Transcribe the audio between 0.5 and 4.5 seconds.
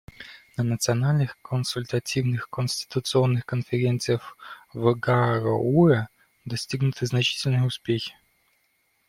На национальных консультативных конституционных конференциях